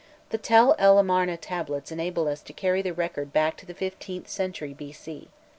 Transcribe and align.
The 0.31 0.39
Tel 0.39 0.73
el 0.79 0.97
Amarna 0.97 1.37
tablets 1.37 1.91
enable 1.91 2.27
us 2.27 2.41
to 2.41 2.53
carry 2.53 2.81
the 2.81 2.91
record 2.91 3.31
back 3.31 3.55
to 3.57 3.67
the 3.67 3.75
fifteenth 3.75 4.27
century 4.27 4.73
b.c. 4.73 5.29